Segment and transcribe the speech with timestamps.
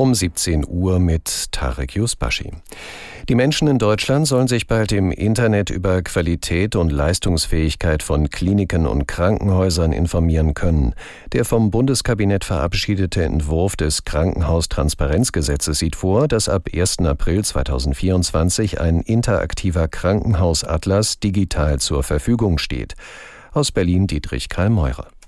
[0.00, 2.52] Um 17 Uhr mit Tarek Yusbashi.
[3.28, 8.86] Die Menschen in Deutschland sollen sich bald im Internet über Qualität und Leistungsfähigkeit von Kliniken
[8.86, 10.94] und Krankenhäusern informieren können.
[11.34, 17.00] Der vom Bundeskabinett verabschiedete Entwurf des Krankenhaustransparenzgesetzes sieht vor, dass ab 1.
[17.00, 22.94] April 2024 ein interaktiver Krankenhausatlas digital zur Verfügung steht.
[23.52, 24.70] Aus Berlin Dietrich Karl.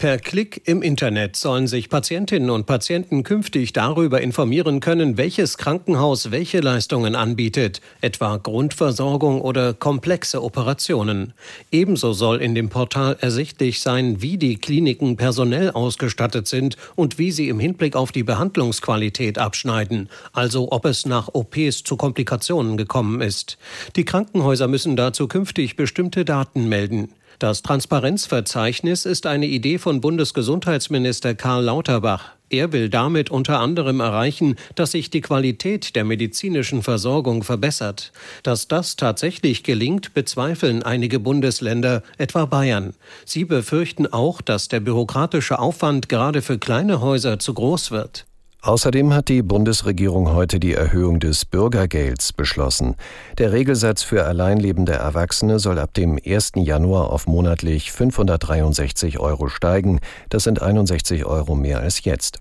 [0.00, 6.30] Per Klick im Internet sollen sich Patientinnen und Patienten künftig darüber informieren können, welches Krankenhaus
[6.30, 11.34] welche Leistungen anbietet, etwa Grundversorgung oder komplexe Operationen.
[11.70, 17.30] Ebenso soll in dem Portal ersichtlich sein, wie die Kliniken personell ausgestattet sind und wie
[17.30, 23.20] sie im Hinblick auf die Behandlungsqualität abschneiden, also ob es nach OPs zu Komplikationen gekommen
[23.20, 23.58] ist.
[23.96, 27.10] Die Krankenhäuser müssen dazu künftig bestimmte Daten melden.
[27.40, 32.32] Das Transparenzverzeichnis ist eine Idee von Bundesgesundheitsminister Karl Lauterbach.
[32.50, 38.12] Er will damit unter anderem erreichen, dass sich die Qualität der medizinischen Versorgung verbessert.
[38.42, 42.92] Dass das tatsächlich gelingt, bezweifeln einige Bundesländer, etwa Bayern.
[43.24, 48.26] Sie befürchten auch, dass der bürokratische Aufwand gerade für kleine Häuser zu groß wird.
[48.62, 52.94] Außerdem hat die Bundesregierung heute die Erhöhung des Bürgergelds beschlossen.
[53.38, 56.52] Der Regelsatz für alleinlebende Erwachsene soll ab dem 1.
[56.56, 60.00] Januar auf monatlich 563 Euro steigen.
[60.28, 62.40] Das sind 61 Euro mehr als jetzt.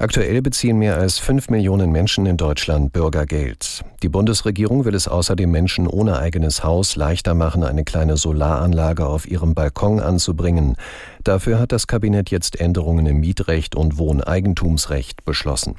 [0.00, 3.84] Aktuell beziehen mehr als fünf Millionen Menschen in Deutschland Bürgergeld.
[4.04, 9.28] Die Bundesregierung will es außerdem Menschen ohne eigenes Haus leichter machen, eine kleine Solaranlage auf
[9.28, 10.76] ihrem Balkon anzubringen.
[11.24, 15.74] Dafür hat das Kabinett jetzt Änderungen im Mietrecht und Wohneigentumsrecht beschlossen.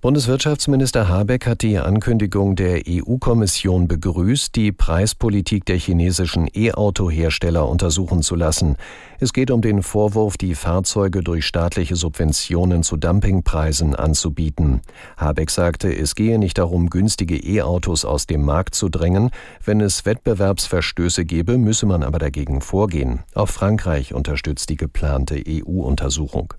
[0.00, 8.36] Bundeswirtschaftsminister Habeck hat die Ankündigung der EU-Kommission begrüßt, die Preispolitik der chinesischen E-Auto-Hersteller untersuchen zu
[8.36, 8.76] lassen.
[9.18, 14.82] Es geht um den Vorwurf, die Fahrzeuge durch staatliche Subventionen zu Dumpingpreisen anzubieten.
[15.16, 19.30] Habeck sagte, es gehe nicht darum, günstige E-Autos aus dem Markt zu drängen.
[19.64, 23.24] Wenn es Wettbewerbsverstöße gebe, müsse man aber dagegen vorgehen.
[23.34, 26.54] Auch Frankreich unterstützt die geplante EU-Untersuchung.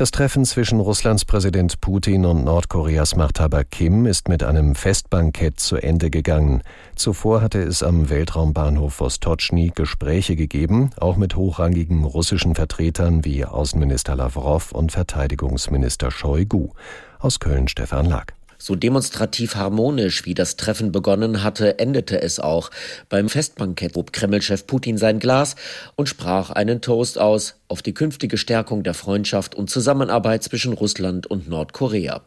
[0.00, 5.76] Das Treffen zwischen Russlands Präsident Putin und Nordkoreas Machthaber Kim ist mit einem Festbankett zu
[5.76, 6.62] Ende gegangen.
[6.96, 14.16] Zuvor hatte es am Weltraumbahnhof Vostochny Gespräche gegeben, auch mit hochrangigen russischen Vertretern wie Außenminister
[14.16, 16.70] Lavrov und Verteidigungsminister Shoigu.
[17.18, 18.28] Aus Köln Stefan Lag.
[18.56, 22.70] So demonstrativ harmonisch, wie das Treffen begonnen hatte, endete es auch.
[23.10, 25.56] Beim Festbankett hob Kremlchef Putin sein Glas
[25.96, 31.26] und sprach einen Toast aus auf die künftige Stärkung der Freundschaft und Zusammenarbeit zwischen Russland
[31.26, 32.22] und Nordkorea.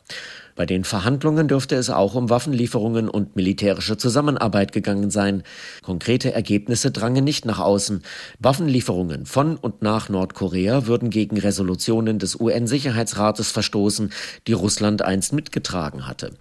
[0.55, 5.43] Bei den Verhandlungen dürfte es auch um Waffenlieferungen und militärische Zusammenarbeit gegangen sein.
[5.81, 8.03] Konkrete Ergebnisse drangen nicht nach außen.
[8.39, 14.13] Waffenlieferungen von und nach Nordkorea würden gegen Resolutionen des UN-Sicherheitsrates verstoßen,
[14.47, 16.31] die Russland einst mitgetragen hatte.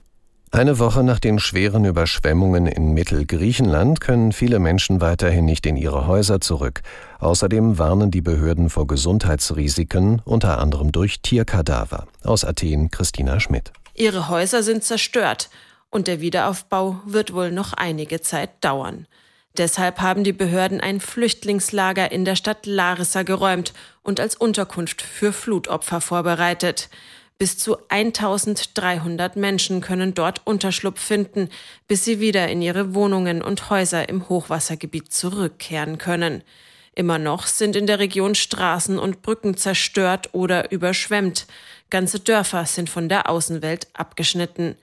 [0.55, 6.07] Eine Woche nach den schweren Überschwemmungen in Mittelgriechenland können viele Menschen weiterhin nicht in ihre
[6.07, 6.83] Häuser zurück.
[7.21, 12.07] Außerdem warnen die Behörden vor Gesundheitsrisiken, unter anderem durch Tierkadaver.
[12.23, 13.73] Aus Athen Christina Schmidt.
[13.95, 15.49] Ihre Häuser sind zerstört
[15.89, 19.07] und der Wiederaufbau wird wohl noch einige Zeit dauern.
[19.57, 25.33] Deshalb haben die Behörden ein Flüchtlingslager in der Stadt Larissa geräumt und als Unterkunft für
[25.33, 26.91] Flutopfer vorbereitet.
[27.43, 31.49] Bis zu 1300 Menschen können dort Unterschlupf finden,
[31.89, 36.45] bis sie wieder in ihre Wohnungen und Häuser im Hochwassergebiet zurückkehren können.
[36.95, 41.47] Immer noch sind in der Region Straßen und Brücken zerstört oder überschwemmt.
[41.89, 44.77] Ganze Dörfer sind von der Außenwelt abgeschnitten.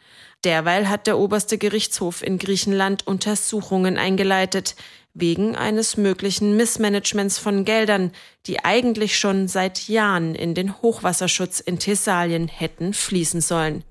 [0.43, 4.75] Derweil hat der oberste Gerichtshof in Griechenland Untersuchungen eingeleitet,
[5.13, 8.11] wegen eines möglichen Missmanagements von Geldern,
[8.47, 13.83] die eigentlich schon seit Jahren in den Hochwasserschutz in Thessalien hätten fließen sollen.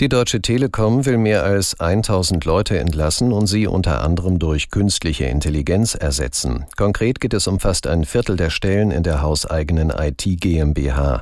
[0.00, 5.26] Die Deutsche Telekom will mehr als 1000 Leute entlassen und sie unter anderem durch künstliche
[5.26, 6.64] Intelligenz ersetzen.
[6.78, 11.20] Konkret geht es um fast ein Viertel der Stellen in der hauseigenen IT GmbH.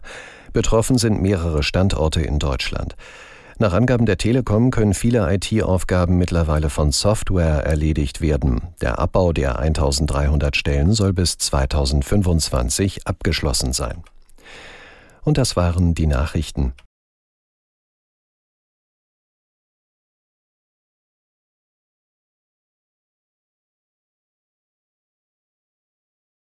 [0.52, 2.94] Betroffen sind mehrere Standorte in Deutschland.
[3.58, 8.62] Nach Angaben der Telekom können viele IT-Aufgaben mittlerweile von Software erledigt werden.
[8.80, 14.04] Der Abbau der 1300 Stellen soll bis 2025 abgeschlossen sein.
[15.24, 16.74] Und das waren die Nachrichten.